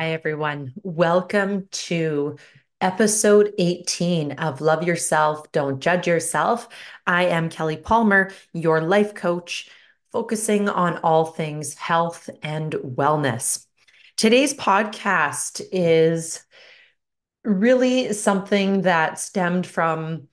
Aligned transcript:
Hi, 0.00 0.12
everyone. 0.12 0.72
Welcome 0.82 1.68
to 1.72 2.38
episode 2.80 3.52
18 3.58 4.32
of 4.32 4.62
Love 4.62 4.82
Yourself, 4.82 5.52
Don't 5.52 5.78
Judge 5.78 6.06
Yourself. 6.06 6.68
I 7.06 7.26
am 7.26 7.50
Kelly 7.50 7.76
Palmer, 7.76 8.30
your 8.54 8.80
life 8.80 9.14
coach, 9.14 9.68
focusing 10.10 10.70
on 10.70 10.96
all 11.02 11.26
things 11.26 11.74
health 11.74 12.30
and 12.42 12.72
wellness. 12.72 13.66
Today's 14.16 14.54
podcast 14.54 15.60
is 15.70 16.46
really 17.44 18.14
something 18.14 18.80
that 18.80 19.18
stemmed 19.18 19.66
from, 19.66 20.28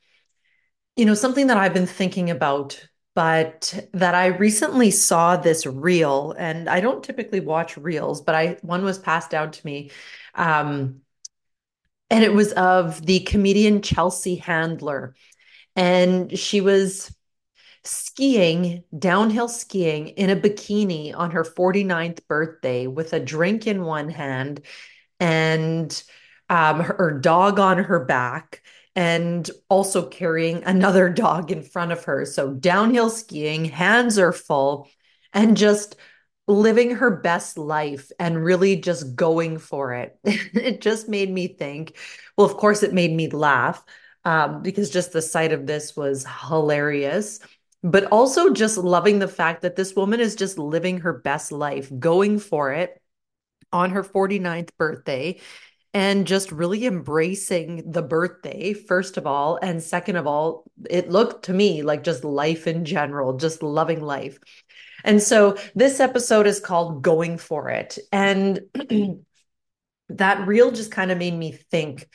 you 0.95 1.03
know, 1.03 1.13
something 1.13 1.47
that 1.47 1.57
I've 1.57 1.73
been 1.73 1.87
thinking 1.87 2.29
about 2.29 2.87
but 3.17 3.73
that 3.93 4.13
I 4.13 4.27
recently 4.27 4.91
saw 4.91 5.37
this 5.37 5.65
reel, 5.65 6.35
and 6.37 6.69
I 6.69 6.81
don't 6.81 7.03
typically 7.03 7.39
watch 7.39 7.75
reels, 7.75 8.21
but 8.21 8.35
I 8.35 8.57
one 8.61 8.83
was 8.83 8.99
passed 8.99 9.31
down 9.31 9.49
to 9.49 9.65
me. 9.65 9.89
Um, 10.35 11.01
and 12.11 12.23
it 12.23 12.31
was 12.31 12.53
of 12.53 13.03
the 13.03 13.21
comedian 13.21 13.81
Chelsea 13.81 14.35
Handler. 14.35 15.15
And 15.75 16.37
she 16.37 16.61
was 16.61 17.11
skiing, 17.83 18.83
downhill 18.95 19.49
skiing 19.49 20.09
in 20.09 20.29
a 20.29 20.35
bikini 20.35 21.11
on 21.15 21.31
her 21.31 21.43
49th 21.43 22.19
birthday 22.27 22.85
with 22.85 23.13
a 23.13 23.19
drink 23.19 23.65
in 23.65 23.83
one 23.83 24.09
hand 24.09 24.61
and 25.19 26.03
um, 26.49 26.81
her 26.81 27.17
dog 27.19 27.57
on 27.57 27.79
her 27.79 28.05
back 28.05 28.61
and 28.97 29.49
also 29.69 30.07
carrying 30.07 30.63
another 30.63 31.07
dog 31.23 31.51
in 31.51 31.61
front 31.61 31.93
of 31.93 32.03
her. 32.05 32.25
So 32.25 32.51
downhill 32.51 33.11
skiing, 33.11 33.63
hands 33.63 34.17
are 34.17 34.33
full, 34.33 34.89
and 35.31 35.55
just 35.55 35.95
living 36.47 36.95
her 36.95 37.11
best 37.11 37.57
life 37.57 38.09
and 38.19 38.43
really 38.43 38.77
just 38.77 39.15
going 39.15 39.59
for 39.59 39.93
it. 39.93 40.17
it 40.23 40.81
just 40.81 41.07
made 41.07 41.29
me 41.29 41.47
think, 41.47 41.95
well, 42.37 42.47
of 42.47 42.57
course, 42.57 42.83
it 42.83 42.93
made 42.93 43.11
me 43.11 43.29
laugh 43.29 43.83
um, 44.25 44.63
because 44.63 44.89
just 44.89 45.13
the 45.13 45.21
sight 45.21 45.51
of 45.51 45.67
this 45.67 45.95
was 45.95 46.25
hilarious. 46.49 47.39
But 47.83 48.05
also 48.05 48.51
just 48.51 48.77
loving 48.77 49.19
the 49.19 49.27
fact 49.27 49.61
that 49.61 49.75
this 49.75 49.95
woman 49.95 50.19
is 50.19 50.35
just 50.35 50.57
living 50.57 51.01
her 51.01 51.13
best 51.13 51.51
life, 51.51 51.91
going 51.99 52.39
for 52.39 52.73
it 52.73 52.99
on 53.71 53.91
her 53.91 54.03
49th 54.03 54.75
birthday 54.77 55.39
and 55.97 56.27
just 56.27 56.51
really 56.51 56.85
embracing 56.85 57.91
the 57.91 58.03
birthday, 58.03 58.71
first 58.71 59.17
of 59.17 59.25
all. 59.25 59.57
And 59.63 59.81
second 59.81 60.15
of 60.15 60.27
all, 60.27 60.63
it 60.87 61.09
looked 61.09 61.45
to 61.45 61.53
me 61.53 61.81
like 61.81 62.03
just 62.03 62.23
life 62.23 62.67
in 62.67 62.85
general, 62.85 63.35
just 63.35 63.63
loving 63.63 64.03
life. 64.03 64.37
And 65.03 65.19
so 65.19 65.57
this 65.73 65.99
episode 65.99 66.45
is 66.45 66.59
called 66.59 67.01
Going 67.01 67.39
For 67.39 67.71
It. 67.71 67.97
And 68.11 68.59
that 70.09 70.47
reel 70.47 70.69
just 70.69 70.91
kind 70.91 71.09
of 71.09 71.17
made 71.17 71.33
me 71.33 71.53
think 71.53 72.07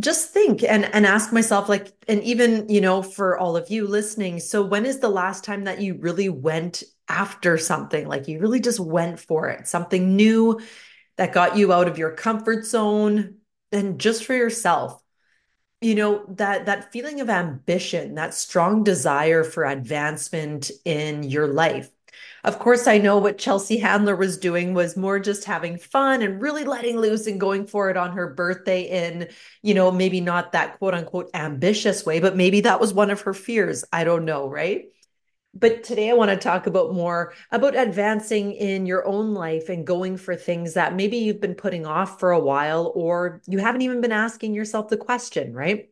just 0.00 0.32
think 0.32 0.64
and 0.64 0.84
and 0.92 1.06
ask 1.06 1.32
myself 1.32 1.68
like 1.68 1.92
and 2.08 2.20
even 2.24 2.68
you 2.68 2.80
know 2.80 3.00
for 3.00 3.38
all 3.38 3.56
of 3.56 3.70
you 3.70 3.86
listening 3.86 4.40
so 4.40 4.60
when 4.60 4.84
is 4.84 4.98
the 4.98 5.08
last 5.08 5.44
time 5.44 5.64
that 5.64 5.80
you 5.80 5.96
really 6.00 6.28
went 6.28 6.82
after 7.08 7.56
something 7.56 8.08
like 8.08 8.26
you 8.26 8.40
really 8.40 8.58
just 8.58 8.80
went 8.80 9.20
for 9.20 9.48
it 9.48 9.68
something 9.68 10.16
new 10.16 10.58
that 11.16 11.32
got 11.32 11.56
you 11.56 11.72
out 11.72 11.88
of 11.88 11.98
your 11.98 12.10
comfort 12.10 12.64
zone 12.64 13.36
and 13.72 13.98
just 13.98 14.24
for 14.24 14.34
yourself. 14.34 15.00
You 15.80 15.94
know 15.94 16.24
that 16.36 16.66
that 16.66 16.92
feeling 16.92 17.20
of 17.20 17.28
ambition 17.28 18.14
that 18.14 18.32
strong 18.32 18.84
desire 18.84 19.44
for 19.44 19.64
advancement 19.64 20.70
in 20.84 21.22
your 21.24 21.46
life. 21.46 21.90
Of 22.44 22.58
course 22.58 22.86
i 22.86 22.98
know 22.98 23.18
what 23.18 23.38
chelsea 23.38 23.78
handler 23.78 24.14
was 24.14 24.36
doing 24.36 24.72
was 24.72 24.96
more 24.96 25.18
just 25.18 25.44
having 25.44 25.78
fun 25.78 26.22
and 26.22 26.40
really 26.40 26.64
letting 26.64 26.98
loose 26.98 27.26
and 27.26 27.40
going 27.40 27.66
for 27.66 27.90
it 27.90 27.96
on 27.96 28.12
her 28.12 28.28
birthday 28.34 28.82
in 28.82 29.28
you 29.62 29.74
know 29.74 29.90
maybe 29.90 30.20
not 30.20 30.52
that 30.52 30.78
quote 30.78 30.94
unquote 30.94 31.30
ambitious 31.34 32.06
way 32.06 32.20
but 32.20 32.36
maybe 32.36 32.60
that 32.60 32.80
was 32.80 32.94
one 32.94 33.10
of 33.10 33.22
her 33.22 33.34
fears. 33.34 33.84
I 33.92 34.04
don't 34.04 34.24
know 34.24 34.48
right 34.48 34.93
but 35.54 35.84
today 35.84 36.10
I 36.10 36.14
want 36.14 36.30
to 36.30 36.36
talk 36.36 36.66
about 36.66 36.92
more 36.92 37.32
about 37.50 37.76
advancing 37.76 38.52
in 38.52 38.86
your 38.86 39.06
own 39.06 39.34
life 39.34 39.68
and 39.68 39.86
going 39.86 40.16
for 40.16 40.34
things 40.34 40.74
that 40.74 40.96
maybe 40.96 41.18
you've 41.18 41.40
been 41.40 41.54
putting 41.54 41.86
off 41.86 42.18
for 42.18 42.32
a 42.32 42.40
while 42.40 42.92
or 42.94 43.40
you 43.46 43.58
haven't 43.58 43.82
even 43.82 44.00
been 44.00 44.12
asking 44.12 44.54
yourself 44.54 44.88
the 44.88 44.96
question, 44.96 45.54
right? 45.54 45.90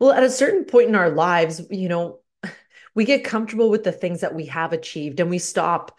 Well, 0.00 0.12
at 0.12 0.24
a 0.24 0.30
certain 0.30 0.64
point 0.64 0.88
in 0.88 0.94
our 0.94 1.10
lives, 1.10 1.62
you 1.70 1.88
know, 1.88 2.20
we 2.94 3.04
get 3.04 3.24
comfortable 3.24 3.70
with 3.70 3.84
the 3.84 3.92
things 3.92 4.22
that 4.22 4.34
we 4.34 4.46
have 4.46 4.72
achieved 4.72 5.20
and 5.20 5.30
we 5.30 5.38
stop 5.38 5.96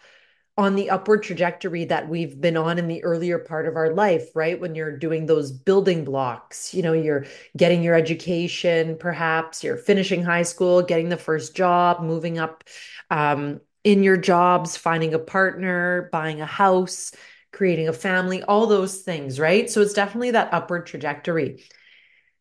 on 0.58 0.74
the 0.74 0.90
upward 0.90 1.22
trajectory 1.22 1.86
that 1.86 2.08
we've 2.08 2.38
been 2.38 2.58
on 2.58 2.78
in 2.78 2.86
the 2.86 3.02
earlier 3.04 3.38
part 3.38 3.66
of 3.66 3.74
our 3.74 3.94
life, 3.94 4.28
right? 4.34 4.60
When 4.60 4.74
you're 4.74 4.96
doing 4.98 5.24
those 5.24 5.50
building 5.50 6.04
blocks, 6.04 6.74
you 6.74 6.82
know, 6.82 6.92
you're 6.92 7.24
getting 7.56 7.82
your 7.82 7.94
education, 7.94 8.96
perhaps 8.98 9.64
you're 9.64 9.78
finishing 9.78 10.22
high 10.22 10.42
school, 10.42 10.82
getting 10.82 11.08
the 11.08 11.16
first 11.16 11.56
job, 11.56 12.02
moving 12.02 12.38
up 12.38 12.64
um, 13.10 13.60
in 13.82 14.02
your 14.02 14.18
jobs, 14.18 14.76
finding 14.76 15.14
a 15.14 15.18
partner, 15.18 16.10
buying 16.12 16.42
a 16.42 16.46
house, 16.46 17.12
creating 17.52 17.88
a 17.88 17.92
family, 17.92 18.42
all 18.42 18.66
those 18.66 18.98
things, 18.98 19.40
right? 19.40 19.70
So 19.70 19.80
it's 19.80 19.94
definitely 19.94 20.32
that 20.32 20.52
upward 20.52 20.86
trajectory. 20.86 21.64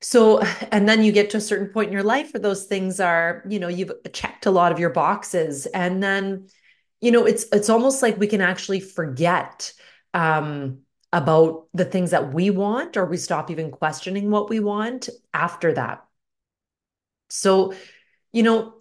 So, 0.02 0.40
and 0.72 0.88
then 0.88 1.04
you 1.04 1.14
get 1.14 1.30
to 1.30 1.38
a 1.38 1.42
certain 1.42 1.70
point 1.70 1.88
in 1.88 1.94
your 1.94 2.04
life 2.04 2.34
where 2.34 2.42
those 2.42 2.66
things 2.66 3.00
are, 3.00 3.44
you 3.48 3.60
know, 3.60 3.70
you've 3.70 3.94
checked 4.12 4.48
a 4.48 4.52
lot 4.52 4.74
of 4.74 4.80
your 4.80 4.90
boxes. 4.90 5.66
And 5.68 6.04
then, 6.04 6.48
you 7.02 7.12
know 7.12 7.26
it's 7.26 7.46
it's 7.52 7.70
almost 7.70 8.02
like 8.02 8.18
we 8.18 8.28
can 8.28 8.42
actually 8.42 8.80
forget 8.80 9.74
um 10.14 10.80
about 11.14 11.68
the 11.74 11.86
things 11.86 12.12
that 12.12 12.34
we 12.34 12.50
want 12.50 12.96
or 12.96 13.06
we 13.06 13.18
stop 13.18 13.52
even 13.52 13.70
questioning 13.70 14.32
what 14.32 14.50
we 14.50 14.62
want 14.62 15.10
after 15.34 15.74
that. 15.74 16.06
So 17.30 17.74
you 18.32 18.44
know 18.44 18.74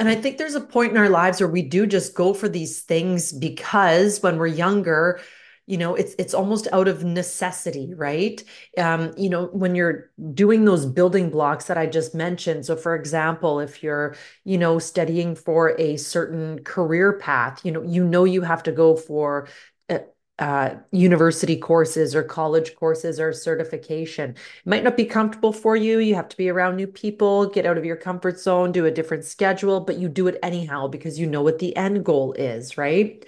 and 0.00 0.08
i 0.08 0.14
think 0.14 0.38
there's 0.38 0.54
a 0.54 0.60
point 0.60 0.92
in 0.92 0.98
our 0.98 1.08
lives 1.08 1.40
where 1.40 1.48
we 1.48 1.62
do 1.62 1.86
just 1.86 2.14
go 2.14 2.34
for 2.34 2.48
these 2.48 2.82
things 2.82 3.32
because 3.32 4.22
when 4.22 4.38
we're 4.38 4.46
younger 4.46 5.20
you 5.66 5.76
know 5.78 5.94
it's 5.94 6.14
it's 6.18 6.34
almost 6.34 6.68
out 6.72 6.88
of 6.88 7.04
necessity 7.04 7.94
right 7.94 8.44
um 8.78 9.12
you 9.16 9.28
know 9.30 9.46
when 9.46 9.74
you're 9.74 10.10
doing 10.34 10.64
those 10.64 10.84
building 10.86 11.30
blocks 11.30 11.66
that 11.66 11.78
i 11.78 11.86
just 11.86 12.14
mentioned 12.14 12.64
so 12.66 12.76
for 12.76 12.94
example 12.94 13.60
if 13.60 13.82
you're 13.82 14.14
you 14.44 14.58
know 14.58 14.78
studying 14.78 15.34
for 15.34 15.78
a 15.80 15.96
certain 15.96 16.62
career 16.64 17.14
path 17.18 17.64
you 17.64 17.72
know 17.72 17.82
you 17.82 18.04
know 18.04 18.24
you 18.24 18.42
have 18.42 18.62
to 18.62 18.72
go 18.72 18.96
for 18.96 19.48
uh, 19.88 19.98
uh, 20.38 20.74
university 20.90 21.56
courses 21.56 22.14
or 22.14 22.22
college 22.22 22.74
courses 22.74 23.20
or 23.20 23.32
certification. 23.32 24.30
It 24.30 24.36
might 24.66 24.82
not 24.82 24.96
be 24.96 25.04
comfortable 25.04 25.52
for 25.52 25.76
you. 25.76 26.00
You 26.00 26.16
have 26.16 26.28
to 26.28 26.36
be 26.36 26.48
around 26.48 26.74
new 26.76 26.88
people, 26.88 27.46
get 27.48 27.66
out 27.66 27.78
of 27.78 27.84
your 27.84 27.94
comfort 27.96 28.40
zone, 28.40 28.72
do 28.72 28.84
a 28.84 28.90
different 28.90 29.24
schedule, 29.24 29.80
but 29.80 29.98
you 29.98 30.08
do 30.08 30.26
it 30.26 30.38
anyhow 30.42 30.88
because 30.88 31.18
you 31.20 31.26
know 31.28 31.42
what 31.42 31.60
the 31.60 31.76
end 31.76 32.04
goal 32.04 32.32
is, 32.32 32.76
right? 32.76 33.24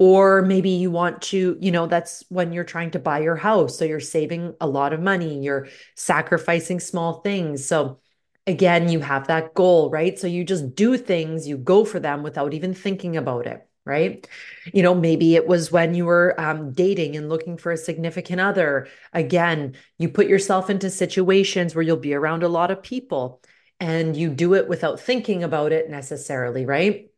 Or 0.00 0.40
maybe 0.40 0.70
you 0.70 0.90
want 0.90 1.20
to, 1.24 1.58
you 1.60 1.70
know, 1.70 1.86
that's 1.86 2.24
when 2.30 2.54
you're 2.54 2.64
trying 2.64 2.90
to 2.92 2.98
buy 2.98 3.20
your 3.20 3.36
house. 3.36 3.78
So 3.78 3.84
you're 3.84 4.00
saving 4.00 4.54
a 4.58 4.66
lot 4.66 4.94
of 4.94 5.00
money, 5.00 5.42
you're 5.42 5.68
sacrificing 5.94 6.80
small 6.80 7.20
things. 7.20 7.66
So 7.66 8.00
again, 8.46 8.88
you 8.88 9.00
have 9.00 9.26
that 9.26 9.52
goal, 9.52 9.90
right? 9.90 10.18
So 10.18 10.26
you 10.26 10.42
just 10.42 10.74
do 10.74 10.96
things, 10.96 11.46
you 11.46 11.58
go 11.58 11.84
for 11.84 12.00
them 12.00 12.22
without 12.22 12.54
even 12.54 12.72
thinking 12.72 13.18
about 13.18 13.46
it, 13.46 13.68
right? 13.84 14.26
You 14.72 14.82
know, 14.82 14.94
maybe 14.94 15.34
it 15.34 15.46
was 15.46 15.70
when 15.70 15.94
you 15.94 16.06
were 16.06 16.34
um, 16.40 16.72
dating 16.72 17.14
and 17.14 17.28
looking 17.28 17.58
for 17.58 17.70
a 17.70 17.76
significant 17.76 18.40
other. 18.40 18.88
Again, 19.12 19.76
you 19.98 20.08
put 20.08 20.28
yourself 20.28 20.70
into 20.70 20.88
situations 20.88 21.74
where 21.74 21.82
you'll 21.82 21.98
be 21.98 22.14
around 22.14 22.42
a 22.42 22.48
lot 22.48 22.70
of 22.70 22.82
people 22.82 23.42
and 23.78 24.16
you 24.16 24.30
do 24.30 24.54
it 24.54 24.66
without 24.66 24.98
thinking 24.98 25.44
about 25.44 25.72
it 25.72 25.90
necessarily, 25.90 26.64
right? 26.64 27.09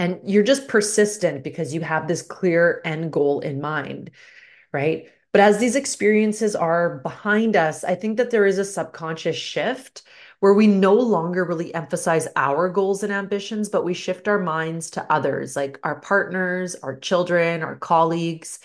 And 0.00 0.18
you're 0.24 0.42
just 0.42 0.66
persistent 0.66 1.44
because 1.44 1.74
you 1.74 1.82
have 1.82 2.08
this 2.08 2.22
clear 2.22 2.80
end 2.86 3.12
goal 3.12 3.40
in 3.40 3.60
mind, 3.60 4.10
right? 4.72 5.10
But 5.30 5.42
as 5.42 5.58
these 5.58 5.76
experiences 5.76 6.56
are 6.56 7.00
behind 7.00 7.54
us, 7.54 7.84
I 7.84 7.96
think 7.96 8.16
that 8.16 8.30
there 8.30 8.46
is 8.46 8.56
a 8.56 8.64
subconscious 8.64 9.36
shift 9.36 10.02
where 10.40 10.54
we 10.54 10.66
no 10.66 10.94
longer 10.94 11.44
really 11.44 11.74
emphasize 11.74 12.26
our 12.34 12.70
goals 12.70 13.02
and 13.02 13.12
ambitions, 13.12 13.68
but 13.68 13.84
we 13.84 13.92
shift 13.92 14.26
our 14.26 14.38
minds 14.38 14.88
to 14.92 15.12
others, 15.12 15.54
like 15.54 15.78
our 15.84 16.00
partners, 16.00 16.76
our 16.76 16.98
children, 16.98 17.62
our 17.62 17.76
colleagues, 17.76 18.58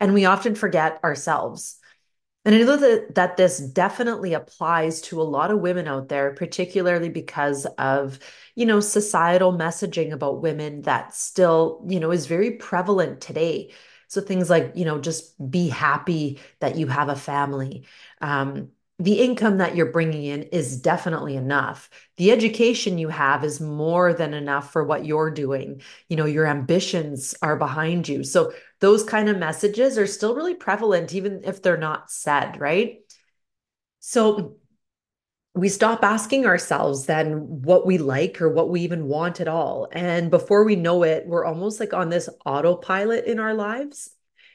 and 0.00 0.12
we 0.12 0.24
often 0.24 0.56
forget 0.56 0.98
ourselves. 1.04 1.76
And 2.44 2.56
I 2.56 2.58
know 2.58 2.76
that, 2.76 3.14
that 3.14 3.36
this 3.36 3.58
definitely 3.58 4.34
applies 4.34 5.00
to 5.02 5.20
a 5.20 5.22
lot 5.22 5.52
of 5.52 5.60
women 5.60 5.86
out 5.86 6.08
there, 6.08 6.34
particularly 6.34 7.08
because 7.08 7.66
of, 7.78 8.18
you 8.56 8.66
know, 8.66 8.80
societal 8.80 9.52
messaging 9.52 10.10
about 10.12 10.42
women 10.42 10.82
that 10.82 11.14
still, 11.14 11.84
you 11.88 12.00
know, 12.00 12.10
is 12.10 12.26
very 12.26 12.52
prevalent 12.52 13.20
today. 13.20 13.72
So 14.08 14.20
things 14.20 14.50
like, 14.50 14.72
you 14.74 14.84
know, 14.84 15.00
just 15.00 15.34
be 15.50 15.68
happy 15.68 16.40
that 16.58 16.76
you 16.76 16.88
have 16.88 17.08
a 17.08 17.16
family. 17.16 17.86
Um, 18.20 18.70
the 18.98 19.20
income 19.20 19.58
that 19.58 19.74
you're 19.74 19.90
bringing 19.90 20.24
in 20.24 20.42
is 20.44 20.80
definitely 20.80 21.34
enough. 21.34 21.90
The 22.18 22.30
education 22.30 22.98
you 22.98 23.08
have 23.08 23.42
is 23.42 23.60
more 23.60 24.12
than 24.12 24.34
enough 24.34 24.72
for 24.72 24.84
what 24.84 25.04
you're 25.04 25.30
doing. 25.30 25.82
You 26.08 26.16
know, 26.16 26.26
your 26.26 26.46
ambitions 26.46 27.34
are 27.42 27.56
behind 27.56 28.08
you. 28.08 28.22
So 28.22 28.52
those 28.80 29.02
kind 29.02 29.28
of 29.28 29.38
messages 29.38 29.98
are 29.98 30.06
still 30.06 30.36
really 30.36 30.54
prevalent, 30.54 31.14
even 31.14 31.42
if 31.44 31.62
they're 31.62 31.76
not 31.76 32.10
said, 32.10 32.60
right? 32.60 33.00
So 34.00 34.56
we 35.54 35.68
stop 35.68 36.02
asking 36.02 36.46
ourselves 36.46 37.06
then 37.06 37.62
what 37.62 37.86
we 37.86 37.98
like 37.98 38.40
or 38.40 38.48
what 38.48 38.70
we 38.70 38.82
even 38.82 39.06
want 39.06 39.40
at 39.40 39.48
all. 39.48 39.88
And 39.92 40.30
before 40.30 40.64
we 40.64 40.76
know 40.76 41.02
it, 41.02 41.26
we're 41.26 41.44
almost 41.44 41.78
like 41.78 41.92
on 41.92 42.08
this 42.08 42.28
autopilot 42.46 43.26
in 43.26 43.38
our 43.38 43.52
lives. 43.52 44.10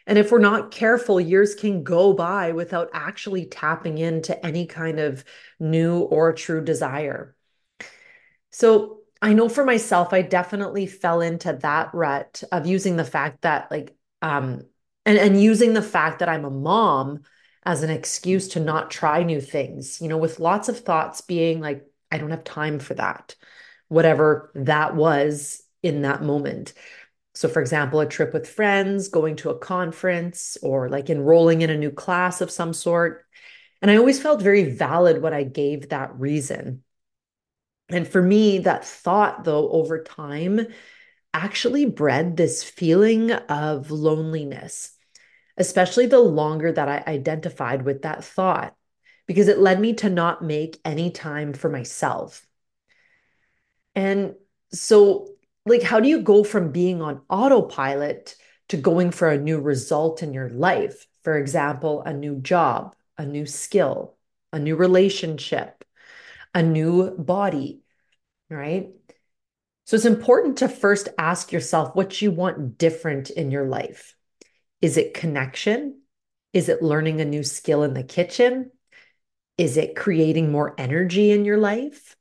And 0.08 0.18
if 0.18 0.32
we're 0.32 0.40
not 0.40 0.72
careful, 0.72 1.20
years 1.20 1.54
can 1.54 1.84
go 1.84 2.14
by 2.14 2.54
without 2.54 2.90
actually 2.94 3.46
tapping 3.46 3.98
into 3.98 4.44
any 4.44 4.66
kind 4.66 5.00
of 5.00 5.26
new 5.60 6.00
or 6.00 6.32
true 6.34 6.64
desire. 6.64 7.36
So 8.52 9.02
I 9.22 9.34
know 9.34 9.50
for 9.50 9.66
myself, 9.66 10.14
I 10.14 10.22
definitely 10.22 10.88
fell 10.88 11.22
into 11.22 11.60
that 11.62 11.94
rut 11.94 12.42
of 12.52 12.66
using 12.66 12.96
the 12.96 13.04
fact 13.04 13.42
that, 13.42 13.70
like, 13.70 13.96
um, 14.22 14.62
and, 15.06 15.18
and 15.18 15.42
using 15.42 15.74
the 15.74 15.82
fact 15.82 16.20
that 16.20 16.30
I'm 16.30 16.46
a 16.46 16.50
mom 16.50 17.24
as 17.66 17.84
an 17.84 17.90
excuse 17.90 18.48
to 18.50 18.62
not 18.62 18.90
try 18.90 19.24
new 19.24 19.42
things, 19.42 20.00
you 20.02 20.08
know, 20.08 20.18
with 20.18 20.40
lots 20.40 20.70
of 20.70 20.80
thoughts 20.80 21.20
being 21.20 21.60
like, 21.60 21.86
I 22.10 22.18
don't 22.18 22.32
have 22.32 22.46
time 22.46 22.80
for 22.80 22.94
that, 22.94 23.36
whatever 23.90 24.52
that 24.56 24.96
was 24.96 25.62
in 25.84 26.04
that 26.04 26.24
moment. 26.24 26.74
So, 27.38 27.48
for 27.48 27.62
example, 27.62 28.00
a 28.00 28.06
trip 28.06 28.34
with 28.34 28.50
friends, 28.50 29.10
going 29.10 29.36
to 29.38 29.50
a 29.50 29.58
conference, 29.58 30.58
or 30.62 30.90
like 30.90 31.10
enrolling 31.10 31.62
in 31.62 31.70
a 31.70 31.78
new 31.78 31.92
class 31.92 32.42
of 32.42 32.52
some 32.52 32.74
sort. 32.74 33.26
And 33.82 33.92
I 33.92 33.98
always 33.98 34.22
felt 34.22 34.42
very 34.42 34.64
valid 34.64 35.22
when 35.22 35.34
I 35.34 35.44
gave 35.44 35.90
that 35.90 36.20
reason. 36.20 36.84
And 37.90 38.08
for 38.08 38.22
me, 38.22 38.60
that 38.60 38.86
thought, 38.86 39.44
though, 39.44 39.70
over 39.70 40.04
time 40.04 40.68
actually 41.34 41.86
bred 41.86 42.36
this 42.36 42.64
feeling 42.64 43.32
of 43.32 43.92
loneliness 43.92 44.98
especially 45.58 46.06
the 46.06 46.20
longer 46.20 46.72
that 46.72 46.88
I 46.88 47.04
identified 47.12 47.84
with 47.84 48.04
that 48.04 48.24
thought, 48.24 48.76
because 49.26 49.48
it 49.48 49.58
led 49.58 49.80
me 49.80 49.94
to 49.96 50.10
not 50.10 50.44
make 50.44 50.80
any 50.86 51.10
time 51.10 51.54
for 51.54 51.70
myself. 51.70 52.46
And 53.96 54.36
so, 54.72 55.30
like, 55.68 55.84
how 55.84 56.00
do 56.00 56.10
you 56.10 56.22
go 56.22 56.44
from 56.44 56.72
being 56.72 57.02
on 57.02 57.22
autopilot 57.30 58.36
to 58.70 58.78
going 58.78 59.12
for 59.12 59.30
a 59.30 59.38
new 59.38 59.60
result 59.60 60.24
in 60.24 60.34
your 60.34 60.50
life? 60.50 61.06
For 61.24 61.38
example, 61.38 62.02
a 62.02 62.14
new 62.14 62.40
job, 62.40 62.96
a 63.18 63.26
new 63.26 63.46
skill, 63.46 64.18
a 64.52 64.60
new 64.60 64.76
relationship, 64.76 65.84
a 66.54 66.62
new 66.64 67.12
body, 67.12 67.82
right? 68.50 68.90
So 69.86 69.96
it's 69.96 70.06
important 70.06 70.58
to 70.58 70.68
first 70.68 71.08
ask 71.18 71.54
yourself 71.54 71.96
what 71.96 72.22
you 72.22 72.32
want 72.32 72.78
different 72.78 73.30
in 73.30 73.52
your 73.52 73.68
life. 73.68 74.16
Is 74.82 74.98
it 74.98 75.14
connection? 75.14 76.02
Is 76.52 76.68
it 76.68 76.84
learning 76.84 77.22
a 77.22 77.26
new 77.26 77.44
skill 77.44 77.84
in 77.84 77.94
the 77.94 78.04
kitchen? 78.04 78.72
Is 79.58 79.78
it 79.78 79.96
creating 79.96 80.52
more 80.52 80.76
energy 80.78 81.32
in 81.32 81.46
your 81.46 81.58
life? 81.58 82.17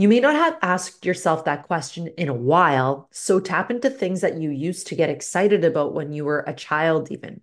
You 0.00 0.08
may 0.08 0.20
not 0.20 0.34
have 0.34 0.56
asked 0.62 1.04
yourself 1.04 1.44
that 1.44 1.66
question 1.66 2.06
in 2.16 2.30
a 2.30 2.34
while, 2.34 3.10
so 3.12 3.38
tap 3.38 3.70
into 3.70 3.90
things 3.90 4.22
that 4.22 4.40
you 4.40 4.48
used 4.48 4.86
to 4.86 4.94
get 4.94 5.10
excited 5.10 5.62
about 5.62 5.92
when 5.92 6.10
you 6.10 6.24
were 6.24 6.42
a 6.46 6.54
child, 6.54 7.12
even. 7.12 7.42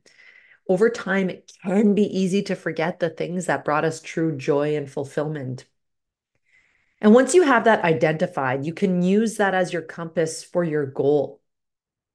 Over 0.68 0.89
time, 0.89 1.30
it 1.30 1.51
can 1.63 1.94
be 1.94 2.06
easy 2.06 2.42
to 2.42 2.56
forget 2.56 3.00
the 3.00 3.12
things 3.12 3.45
that 3.45 3.63
brought 3.63 3.86
us 3.86 4.01
true 4.01 4.36
joy 4.36 4.75
and 4.75 4.89
fulfillment. 4.89 5.65
And 7.00 7.13
once 7.13 7.36
you 7.36 7.44
have 7.44 7.65
that 7.65 7.83
identified, 7.83 8.65
you 8.65 8.74
can 8.74 9.03
use 9.03 9.38
that 9.38 9.53
as 9.53 9.71
your 9.71 9.83
compass 9.83 10.44
for 10.44 10.63
your 10.63 10.88
goal. 10.88 11.39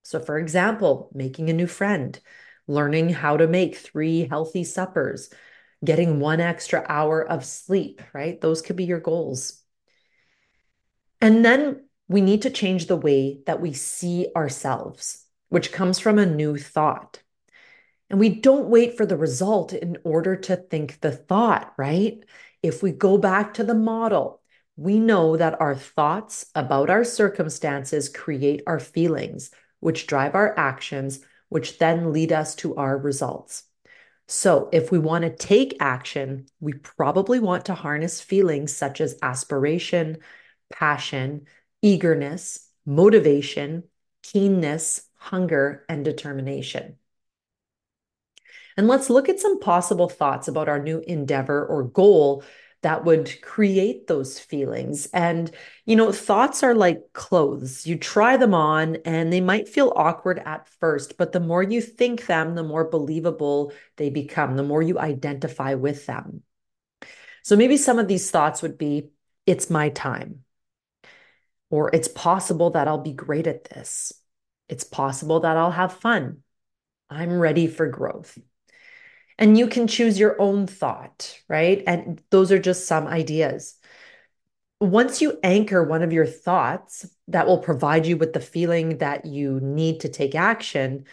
So, 0.02 0.18
for 0.18 0.38
example, 0.38 1.08
making 1.14 1.50
a 1.50 1.52
new 1.52 1.68
friend, 1.68 2.18
learning 2.66 3.10
how 3.10 3.36
to 3.36 3.46
make 3.46 3.76
three 3.76 4.26
healthy 4.26 4.64
suppers, 4.64 5.30
getting 5.84 6.18
one 6.18 6.40
extra 6.40 6.84
hour 6.88 7.22
of 7.22 7.44
sleep, 7.44 8.02
right? 8.12 8.40
Those 8.40 8.60
could 8.60 8.74
be 8.74 8.86
your 8.86 8.98
goals. 8.98 9.61
And 11.22 11.44
then 11.44 11.84
we 12.08 12.20
need 12.20 12.42
to 12.42 12.50
change 12.50 12.86
the 12.86 12.96
way 12.96 13.40
that 13.46 13.60
we 13.60 13.72
see 13.72 14.26
ourselves, 14.36 15.24
which 15.48 15.72
comes 15.72 15.98
from 16.00 16.18
a 16.18 16.26
new 16.26 16.58
thought. 16.58 17.22
And 18.10 18.18
we 18.20 18.28
don't 18.28 18.68
wait 18.68 18.96
for 18.96 19.06
the 19.06 19.16
result 19.16 19.72
in 19.72 19.96
order 20.04 20.36
to 20.36 20.56
think 20.56 21.00
the 21.00 21.12
thought, 21.12 21.72
right? 21.78 22.22
If 22.62 22.82
we 22.82 22.90
go 22.90 23.16
back 23.16 23.54
to 23.54 23.64
the 23.64 23.74
model, 23.74 24.42
we 24.76 24.98
know 24.98 25.36
that 25.36 25.60
our 25.60 25.76
thoughts 25.76 26.46
about 26.54 26.90
our 26.90 27.04
circumstances 27.04 28.08
create 28.08 28.62
our 28.66 28.80
feelings 28.80 29.50
which 29.80 30.06
drive 30.06 30.34
our 30.34 30.56
actions, 30.58 31.20
which 31.48 31.78
then 31.78 32.12
lead 32.12 32.32
us 32.32 32.54
to 32.54 32.76
our 32.76 32.96
results. 32.96 33.64
So, 34.28 34.68
if 34.72 34.92
we 34.92 34.98
want 34.98 35.22
to 35.22 35.30
take 35.34 35.76
action, 35.80 36.46
we 36.60 36.72
probably 36.72 37.40
want 37.40 37.64
to 37.66 37.74
harness 37.74 38.20
feelings 38.20 38.74
such 38.74 39.00
as 39.00 39.18
aspiration, 39.22 40.18
passion, 40.72 41.46
eagerness, 41.82 42.68
motivation, 42.84 43.84
keenness, 44.22 45.02
hunger, 45.16 45.84
and 45.88 46.04
determination. 46.04 46.96
And 48.76 48.88
let's 48.88 49.10
look 49.10 49.28
at 49.28 49.38
some 49.38 49.60
possible 49.60 50.08
thoughts 50.08 50.48
about 50.48 50.68
our 50.68 50.78
new 50.78 51.00
endeavor 51.06 51.64
or 51.64 51.84
goal 51.84 52.42
that 52.82 53.04
would 53.04 53.40
create 53.42 54.08
those 54.08 54.40
feelings. 54.40 55.06
And, 55.12 55.50
you 55.86 55.94
know, 55.94 56.10
thoughts 56.10 56.64
are 56.64 56.74
like 56.74 57.00
clothes. 57.12 57.86
You 57.86 57.96
try 57.96 58.36
them 58.36 58.54
on 58.54 58.96
and 59.04 59.32
they 59.32 59.40
might 59.40 59.68
feel 59.68 59.92
awkward 59.94 60.40
at 60.44 60.68
first, 60.80 61.16
but 61.16 61.30
the 61.30 61.40
more 61.40 61.62
you 61.62 61.80
think 61.80 62.26
them, 62.26 62.56
the 62.56 62.64
more 62.64 62.88
believable 62.88 63.72
they 63.96 64.10
become, 64.10 64.56
the 64.56 64.64
more 64.64 64.82
you 64.82 64.98
identify 64.98 65.74
with 65.74 66.06
them. 66.06 66.42
So 67.44 67.56
maybe 67.56 67.76
some 67.76 68.00
of 68.00 68.08
these 68.08 68.30
thoughts 68.30 68.62
would 68.62 68.78
be 68.78 69.10
it's 69.46 69.70
my 69.70 69.88
time, 69.90 70.44
or 71.72 71.90
it's 71.94 72.06
possible 72.06 72.70
that 72.70 72.86
I'll 72.86 72.98
be 72.98 73.14
great 73.14 73.46
at 73.46 73.64
this. 73.64 74.12
It's 74.68 74.84
possible 74.84 75.40
that 75.40 75.56
I'll 75.56 75.70
have 75.70 75.94
fun. 75.94 76.42
I'm 77.08 77.38
ready 77.38 77.66
for 77.66 77.88
growth. 77.88 78.38
And 79.38 79.56
you 79.56 79.66
can 79.66 79.86
choose 79.86 80.20
your 80.20 80.40
own 80.40 80.66
thought, 80.66 81.34
right? 81.48 81.82
And 81.86 82.22
those 82.30 82.52
are 82.52 82.58
just 82.58 82.86
some 82.86 83.06
ideas. 83.06 83.74
Once 84.80 85.22
you 85.22 85.38
anchor 85.42 85.82
one 85.82 86.02
of 86.02 86.12
your 86.12 86.26
thoughts 86.26 87.06
that 87.28 87.46
will 87.46 87.58
provide 87.58 88.04
you 88.04 88.18
with 88.18 88.34
the 88.34 88.40
feeling 88.40 88.98
that 88.98 89.24
you 89.24 89.58
need 89.60 90.00
to 90.00 90.10
take 90.10 90.34
action, 90.34 91.06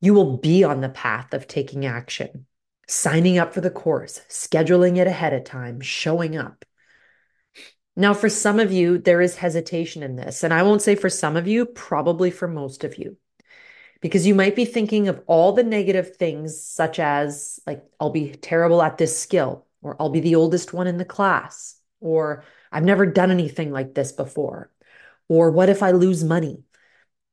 you 0.00 0.14
will 0.14 0.36
be 0.36 0.62
on 0.62 0.80
the 0.80 0.88
path 0.88 1.34
of 1.34 1.48
taking 1.48 1.86
action, 1.86 2.46
signing 2.86 3.36
up 3.36 3.52
for 3.52 3.60
the 3.60 3.70
course, 3.70 4.20
scheduling 4.28 4.96
it 4.96 5.08
ahead 5.08 5.32
of 5.32 5.42
time, 5.42 5.80
showing 5.80 6.36
up. 6.36 6.64
Now, 7.98 8.14
for 8.14 8.30
some 8.30 8.60
of 8.60 8.72
you, 8.72 8.96
there 8.98 9.20
is 9.20 9.36
hesitation 9.36 10.02
in 10.02 10.16
this. 10.16 10.42
And 10.42 10.54
I 10.54 10.62
won't 10.62 10.82
say 10.82 10.94
for 10.94 11.10
some 11.10 11.36
of 11.36 11.46
you, 11.46 11.66
probably 11.66 12.30
for 12.30 12.48
most 12.48 12.84
of 12.84 12.96
you 12.96 13.18
because 14.00 14.26
you 14.26 14.34
might 14.34 14.54
be 14.54 14.64
thinking 14.64 15.08
of 15.08 15.20
all 15.26 15.52
the 15.52 15.62
negative 15.62 16.16
things, 16.16 16.62
such 16.62 16.98
as, 16.98 17.60
like, 17.66 17.84
I'll 17.98 18.10
be 18.10 18.30
terrible 18.30 18.82
at 18.82 18.98
this 18.98 19.18
skill, 19.18 19.66
or 19.82 19.96
I'll 20.00 20.10
be 20.10 20.20
the 20.20 20.36
oldest 20.36 20.72
one 20.72 20.86
in 20.86 20.98
the 20.98 21.04
class, 21.04 21.76
or 22.00 22.44
I've 22.70 22.84
never 22.84 23.06
done 23.06 23.30
anything 23.30 23.72
like 23.72 23.94
this 23.94 24.12
before, 24.12 24.70
or 25.28 25.50
what 25.50 25.68
if 25.68 25.82
I 25.82 25.90
lose 25.92 26.22
money, 26.22 26.62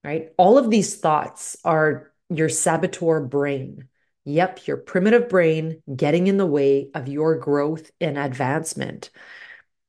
right? 0.03 0.29
All 0.37 0.57
of 0.57 0.69
these 0.69 0.95
thoughts 0.95 1.55
are 1.63 2.11
your 2.29 2.49
saboteur 2.49 3.21
brain. 3.21 3.87
Yep, 4.27 4.65
your 4.65 4.77
primitive 4.77 5.29
brain 5.29 5.83
getting 5.95 6.25
in 6.25 6.37
the 6.37 6.47
way 6.47 6.89
of 6.95 7.07
your 7.07 7.35
growth 7.35 7.91
and 8.01 8.17
advancement. 8.17 9.11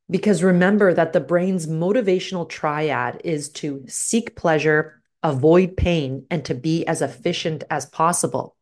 Because 0.09 0.43
remember 0.43 0.95
that 0.95 1.13
the 1.13 1.21
brain's 1.21 1.67
motivational 1.67 2.49
triad 2.49 3.21
is 3.25 3.49
to 3.51 3.85
seek 3.89 4.37
pleasure, 4.37 5.03
avoid 5.23 5.77
pain, 5.77 6.27
and 6.31 6.45
to 6.45 6.55
be 6.55 6.87
as 6.87 7.03
efficient 7.03 7.65
as 7.71 7.87
possible. 7.87 8.57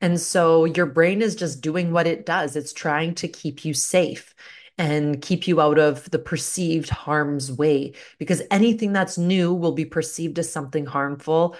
And 0.00 0.20
so 0.20 0.64
your 0.64 0.86
brain 0.86 1.22
is 1.22 1.34
just 1.34 1.60
doing 1.60 1.90
what 1.90 2.06
it 2.06 2.26
does. 2.26 2.54
It's 2.54 2.72
trying 2.72 3.14
to 3.16 3.28
keep 3.28 3.64
you 3.64 3.74
safe 3.74 4.34
and 4.78 5.22
keep 5.22 5.48
you 5.48 5.60
out 5.60 5.78
of 5.78 6.10
the 6.10 6.18
perceived 6.18 6.90
harm's 6.90 7.50
way 7.50 7.94
because 8.18 8.42
anything 8.50 8.92
that's 8.92 9.16
new 9.16 9.54
will 9.54 9.72
be 9.72 9.86
perceived 9.86 10.38
as 10.38 10.52
something 10.52 10.84
harmful 10.84 11.56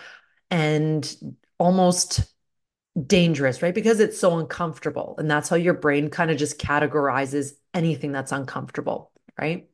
and 0.51 1.17
almost 1.59 2.25
dangerous, 3.07 3.63
right? 3.63 3.75
Because 3.75 4.01
it's 4.01 4.19
so 4.19 4.39
uncomfortable. 4.39 5.15
And 5.19 5.31
that's 5.31 5.49
how 5.49 5.57
your 5.57 5.75
brain 5.75 6.11
kind 6.11 6.31
of 6.31 6.37
just 6.37 6.59
categorizes 6.59 7.53
anything 7.77 8.11
that's 8.13 8.33
uncomfortable, 8.33 9.13
right? 9.39 9.69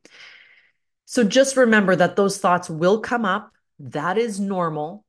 So 1.05 1.23
just 1.23 1.57
remember 1.57 1.95
that 1.95 2.15
those 2.15 2.37
thoughts 2.37 2.69
will 2.69 2.99
come 2.99 3.25
up 3.25 3.53
that 3.79 4.17
is 4.17 4.39
normal. 4.39 5.05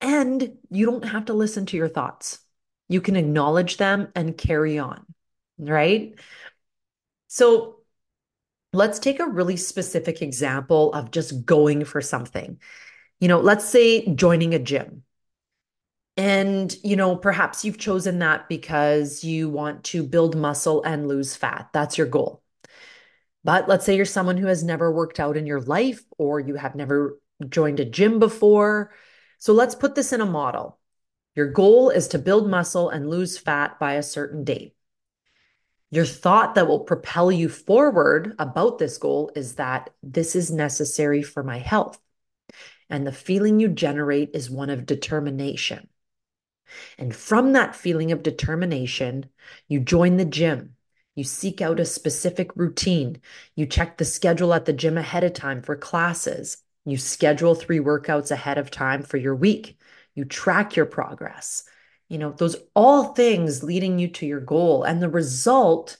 And 0.00 0.56
you 0.70 0.86
don't 0.86 1.04
have 1.04 1.26
to 1.26 1.34
listen 1.34 1.66
to 1.66 1.76
your 1.76 1.88
thoughts. 1.88 2.38
You 2.88 3.00
can 3.00 3.16
acknowledge 3.16 3.76
them 3.76 4.08
and 4.14 4.36
carry 4.36 4.78
on. 4.78 5.04
right? 5.58 6.14
So 7.26 7.80
let's 8.72 8.98
take 8.98 9.20
a 9.20 9.26
really 9.26 9.56
specific 9.56 10.22
example 10.22 10.92
of 10.92 11.10
just 11.10 11.44
going 11.44 11.84
for 11.84 12.00
something. 12.00 12.60
You 13.20 13.28
know, 13.28 13.40
let's 13.40 13.64
say 13.64 14.14
joining 14.14 14.54
a 14.54 14.58
gym. 14.58 15.02
And, 16.18 16.74
you 16.82 16.96
know, 16.96 17.14
perhaps 17.14 17.64
you've 17.64 17.78
chosen 17.78 18.18
that 18.18 18.48
because 18.48 19.22
you 19.22 19.48
want 19.48 19.84
to 19.84 20.02
build 20.02 20.36
muscle 20.36 20.82
and 20.82 21.06
lose 21.06 21.36
fat. 21.36 21.70
That's 21.72 21.96
your 21.96 22.08
goal. 22.08 22.42
But 23.44 23.68
let's 23.68 23.86
say 23.86 23.94
you're 23.94 24.04
someone 24.04 24.36
who 24.36 24.48
has 24.48 24.64
never 24.64 24.92
worked 24.92 25.20
out 25.20 25.36
in 25.36 25.46
your 25.46 25.60
life 25.60 26.02
or 26.18 26.40
you 26.40 26.56
have 26.56 26.74
never 26.74 27.20
joined 27.48 27.78
a 27.78 27.84
gym 27.84 28.18
before. 28.18 28.90
So 29.38 29.52
let's 29.52 29.76
put 29.76 29.94
this 29.94 30.12
in 30.12 30.20
a 30.20 30.26
model. 30.26 30.80
Your 31.36 31.52
goal 31.52 31.90
is 31.90 32.08
to 32.08 32.18
build 32.18 32.50
muscle 32.50 32.90
and 32.90 33.08
lose 33.08 33.38
fat 33.38 33.78
by 33.78 33.92
a 33.92 34.02
certain 34.02 34.42
date. 34.42 34.74
Your 35.92 36.04
thought 36.04 36.56
that 36.56 36.66
will 36.66 36.80
propel 36.80 37.30
you 37.30 37.48
forward 37.48 38.34
about 38.40 38.78
this 38.78 38.98
goal 38.98 39.30
is 39.36 39.54
that 39.54 39.90
this 40.02 40.34
is 40.34 40.50
necessary 40.50 41.22
for 41.22 41.44
my 41.44 41.58
health. 41.58 42.00
And 42.90 43.06
the 43.06 43.12
feeling 43.12 43.60
you 43.60 43.68
generate 43.68 44.30
is 44.34 44.50
one 44.50 44.68
of 44.68 44.84
determination. 44.84 45.88
And 46.98 47.14
from 47.14 47.52
that 47.52 47.76
feeling 47.76 48.12
of 48.12 48.22
determination, 48.22 49.26
you 49.68 49.80
join 49.80 50.16
the 50.16 50.24
gym. 50.24 50.74
You 51.14 51.24
seek 51.24 51.60
out 51.60 51.80
a 51.80 51.84
specific 51.84 52.54
routine. 52.54 53.20
You 53.56 53.66
check 53.66 53.98
the 53.98 54.04
schedule 54.04 54.54
at 54.54 54.64
the 54.66 54.72
gym 54.72 54.96
ahead 54.96 55.24
of 55.24 55.32
time 55.32 55.62
for 55.62 55.74
classes. 55.76 56.58
You 56.84 56.96
schedule 56.96 57.54
three 57.54 57.80
workouts 57.80 58.30
ahead 58.30 58.56
of 58.56 58.70
time 58.70 59.02
for 59.02 59.16
your 59.16 59.34
week. 59.34 59.78
You 60.14 60.24
track 60.24 60.76
your 60.76 60.86
progress. 60.86 61.64
You 62.08 62.18
know, 62.18 62.32
those 62.32 62.56
all 62.74 63.14
things 63.14 63.62
leading 63.62 63.98
you 63.98 64.08
to 64.08 64.26
your 64.26 64.40
goal. 64.40 64.84
And 64.84 65.02
the 65.02 65.10
result 65.10 65.98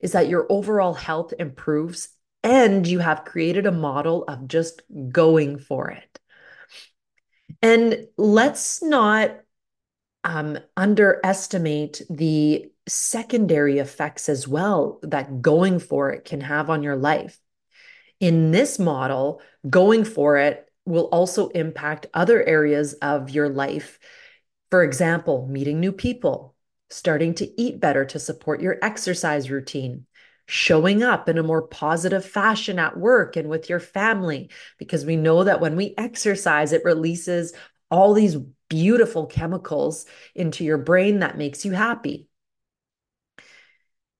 is 0.00 0.12
that 0.12 0.28
your 0.28 0.46
overall 0.48 0.94
health 0.94 1.32
improves 1.38 2.10
and 2.42 2.86
you 2.86 3.00
have 3.00 3.24
created 3.24 3.66
a 3.66 3.72
model 3.72 4.24
of 4.28 4.46
just 4.46 4.82
going 5.10 5.58
for 5.58 5.90
it. 5.90 6.20
And 7.62 8.06
let's 8.16 8.82
not 8.82 9.40
um, 10.24 10.58
underestimate 10.76 12.02
the 12.10 12.70
secondary 12.88 13.78
effects 13.78 14.28
as 14.28 14.48
well 14.48 14.98
that 15.02 15.42
going 15.42 15.78
for 15.78 16.10
it 16.10 16.24
can 16.24 16.40
have 16.40 16.70
on 16.70 16.82
your 16.82 16.96
life. 16.96 17.38
In 18.20 18.50
this 18.50 18.78
model, 18.78 19.40
going 19.68 20.04
for 20.04 20.38
it 20.38 20.66
will 20.84 21.04
also 21.04 21.48
impact 21.48 22.06
other 22.14 22.42
areas 22.42 22.94
of 22.94 23.30
your 23.30 23.48
life. 23.48 23.98
For 24.70 24.82
example, 24.82 25.46
meeting 25.48 25.80
new 25.80 25.92
people, 25.92 26.54
starting 26.90 27.34
to 27.34 27.60
eat 27.60 27.80
better 27.80 28.04
to 28.06 28.18
support 28.18 28.60
your 28.60 28.78
exercise 28.82 29.50
routine, 29.50 30.06
showing 30.46 31.02
up 31.02 31.28
in 31.28 31.38
a 31.38 31.42
more 31.42 31.62
positive 31.62 32.24
fashion 32.24 32.78
at 32.78 32.96
work 32.96 33.36
and 33.36 33.48
with 33.48 33.68
your 33.68 33.80
family, 33.80 34.50
because 34.78 35.04
we 35.04 35.16
know 35.16 35.44
that 35.44 35.60
when 35.60 35.76
we 35.76 35.94
exercise, 35.98 36.72
it 36.72 36.84
releases 36.84 37.52
all 37.90 38.14
these 38.14 38.36
beautiful 38.68 39.26
chemicals 39.26 40.06
into 40.34 40.64
your 40.64 40.78
brain 40.78 41.20
that 41.20 41.38
makes 41.38 41.64
you 41.64 41.72
happy. 41.72 42.28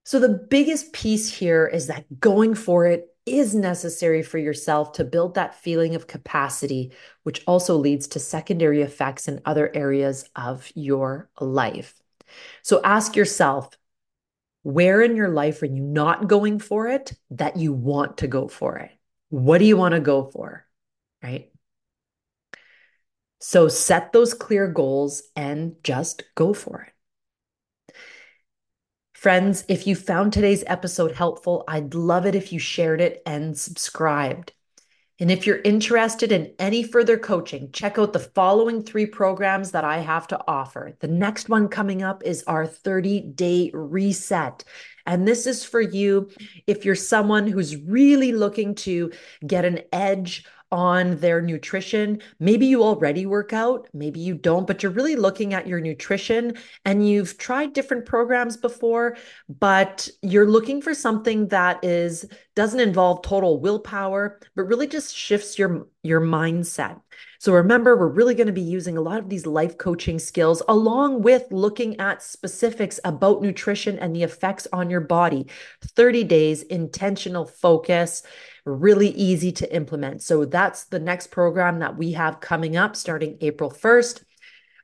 So, 0.05 0.19
the 0.19 0.31
biggest 0.31 0.93
piece 0.93 1.31
here 1.31 1.67
is 1.67 1.89
that 1.89 2.19
going 2.19 2.55
for 2.55 2.87
it 2.87 3.09
is 3.27 3.55
necessary 3.55 4.23
for 4.23 4.39
yourself 4.39 4.93
to 4.93 5.05
build 5.05 5.35
that 5.35 5.55
feeling 5.55 5.95
of 5.95 6.07
capacity, 6.07 6.93
which 7.25 7.43
also 7.47 7.77
leads 7.77 8.09
to 8.09 8.19
secondary 8.19 8.81
effects 8.81 9.29
in 9.29 9.43
other 9.45 9.71
areas 9.75 10.25
of 10.35 10.71
your 10.75 11.29
life. 11.41 11.95
So, 12.63 12.81
ask 12.83 13.17
yourself 13.17 13.77
where 14.63 15.03
in 15.03 15.15
your 15.17 15.29
life 15.29 15.63
are 15.63 15.67
you 15.67 15.83
not 15.83 16.27
going 16.27 16.59
for 16.59 16.89
it 16.89 17.13
that 17.31 17.57
you 17.57 17.73
want 17.73 18.19
to 18.19 18.27
go 18.27 18.49
for 18.49 18.79
it? 18.79 18.91
What 19.29 19.59
do 19.59 19.67
you 19.67 19.77
want 19.77 19.93
to 19.93 20.01
go 20.01 20.25
for? 20.25 20.67
Right? 21.23 21.51
So 23.41 23.69
set 23.69 24.13
those 24.13 24.35
clear 24.35 24.69
goals 24.69 25.23
and 25.37 25.77
just 25.85 26.25
go 26.35 26.53
for 26.53 26.83
it. 26.83 26.93
Friends, 29.15 29.65
if 29.69 29.87
you 29.87 29.97
found 29.97 30.33
today's 30.33 30.63
episode 30.67 31.13
helpful, 31.13 31.65
I'd 31.67 31.95
love 31.95 32.25
it 32.25 32.35
if 32.35 32.53
you 32.53 32.59
shared 32.59 33.01
it 33.01 33.21
and 33.27 33.59
subscribed. 33.59 34.53
And 35.21 35.33
if 35.33 35.45
you're 35.45 35.61
interested 35.63 36.31
in 36.31 36.55
any 36.61 36.85
further 36.85 37.19
coaching, 37.19 37.73
check 37.73 37.99
out 37.99 38.13
the 38.13 38.21
following 38.21 38.83
three 38.83 39.07
programs 39.07 39.73
that 39.73 39.83
I 39.83 39.99
have 39.99 40.29
to 40.29 40.41
offer. 40.47 40.97
The 41.01 41.09
next 41.09 41.49
one 41.49 41.67
coming 41.67 42.05
up 42.05 42.23
is 42.23 42.45
our 42.45 42.65
30 42.65 43.23
day 43.23 43.73
reset. 43.75 44.63
And 45.07 45.27
this 45.27 45.49
is 45.49 45.65
for 45.65 45.81
you 45.81 46.31
if 46.69 46.85
you're 46.85 46.95
someone 46.95 47.49
who's 47.49 47.75
really 47.77 48.31
looking 48.31 48.77
to 48.77 49.11
get 49.45 49.65
an 49.65 49.81
edge 49.93 50.45
on 50.71 51.17
their 51.17 51.41
nutrition. 51.41 52.21
Maybe 52.39 52.67
you 52.67 52.83
already 52.83 53.27
work 53.27 53.53
out, 53.53 53.89
maybe 53.93 54.21
you 54.21 54.35
don't, 54.35 54.67
but 54.67 54.83
you're 54.83 54.93
really 54.93 55.17
looking 55.17 55.55
at 55.55 55.67
your 55.67 55.81
nutrition 55.81 56.55
and 56.85 57.09
you've 57.09 57.39
tried 57.39 57.73
different 57.73 58.05
programs 58.05 58.57
before, 58.57 59.17
but 59.49 60.09
you're 60.23 60.49
looking 60.49 60.83
for 60.83 60.95
something 60.95 61.49
that 61.49 61.83
is 61.85 62.27
doesn't 62.55 62.81
involve 62.81 63.23
total 63.23 63.61
willpower, 63.61 64.41
but 64.57 64.65
really 64.65 64.87
just 64.87 65.15
shifts 65.15 65.59
your 65.59 65.87
your 66.03 66.21
mindset. 66.21 67.01
So 67.39 67.53
remember, 67.53 67.97
we're 67.97 68.09
really 68.09 68.35
going 68.35 68.47
to 68.47 68.53
be 68.53 68.61
using 68.61 68.97
a 68.97 69.01
lot 69.01 69.19
of 69.19 69.29
these 69.29 69.47
life 69.47 69.79
coaching 69.79 70.19
skills 70.19 70.63
along 70.69 71.23
with 71.23 71.45
looking 71.51 71.99
at 72.01 72.23
specifics 72.23 73.01
about 73.05 73.43
nutrition 73.43 73.99
and 73.99 74.15
the 74.15 74.23
effects 74.23 74.67
on 74.73 74.91
your 74.91 75.01
body. 75.01 75.47
30 75.83 76.25
days 76.25 76.63
intentional 76.63 77.45
focus 77.45 78.23
really 78.65 79.09
easy 79.11 79.51
to 79.53 79.75
implement. 79.75 80.23
So 80.23 80.45
that's 80.45 80.85
the 80.85 81.01
next 81.01 81.29
program 81.29 81.79
that 81.81 81.97
we 81.97 82.13
have 82.13 82.41
coming 82.41 82.77
up 82.77 82.97
starting 82.97 83.39
April 83.41 83.71
1st. 83.71 84.25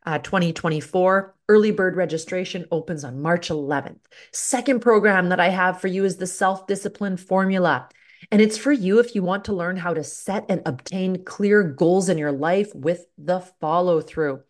Uh, 0.06 0.18
2024. 0.18 1.34
Early 1.48 1.70
bird 1.70 1.96
registration 1.96 2.66
opens 2.70 3.04
on 3.04 3.22
March 3.22 3.48
11th. 3.48 4.00
Second 4.32 4.80
program 4.80 5.30
that 5.30 5.40
I 5.40 5.48
have 5.48 5.80
for 5.80 5.88
you 5.88 6.04
is 6.04 6.18
the 6.18 6.26
self 6.26 6.66
discipline 6.66 7.16
formula. 7.16 7.88
And 8.30 8.40
it's 8.40 8.58
for 8.58 8.72
you 8.72 8.98
if 8.98 9.14
you 9.14 9.22
want 9.22 9.44
to 9.46 9.54
learn 9.54 9.76
how 9.76 9.94
to 9.94 10.04
set 10.04 10.46
and 10.48 10.62
obtain 10.66 11.24
clear 11.24 11.62
goals 11.62 12.08
in 12.08 12.18
your 12.18 12.32
life 12.32 12.74
with 12.74 13.06
the 13.18 13.40
follow 13.60 14.00
through. 14.00 14.42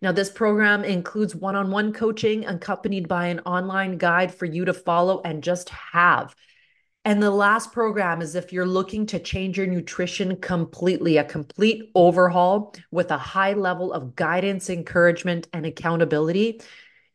Now, 0.00 0.12
this 0.12 0.30
program 0.30 0.84
includes 0.84 1.34
one 1.34 1.54
on 1.54 1.70
one 1.70 1.92
coaching 1.92 2.44
accompanied 2.44 3.06
by 3.06 3.28
an 3.28 3.40
online 3.40 3.98
guide 3.98 4.34
for 4.34 4.46
you 4.46 4.64
to 4.64 4.74
follow 4.74 5.20
and 5.24 5.44
just 5.44 5.68
have. 5.68 6.34
And 7.04 7.22
the 7.22 7.30
last 7.30 7.72
program 7.72 8.22
is 8.22 8.34
if 8.34 8.52
you're 8.52 8.66
looking 8.66 9.06
to 9.06 9.18
change 9.18 9.58
your 9.58 9.66
nutrition 9.66 10.36
completely, 10.36 11.16
a 11.16 11.24
complete 11.24 11.90
overhaul 11.94 12.74
with 12.90 13.10
a 13.10 13.18
high 13.18 13.54
level 13.54 13.92
of 13.92 14.14
guidance, 14.14 14.70
encouragement, 14.70 15.48
and 15.52 15.66
accountability. 15.66 16.60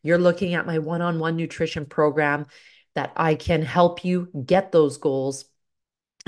You're 0.02 0.18
looking 0.18 0.54
at 0.54 0.66
my 0.66 0.78
one 0.78 1.02
on 1.02 1.18
one 1.18 1.36
nutrition 1.36 1.86
program 1.86 2.46
that 2.94 3.12
I 3.16 3.34
can 3.34 3.62
help 3.62 4.04
you 4.04 4.28
get 4.44 4.72
those 4.72 4.98
goals 4.98 5.44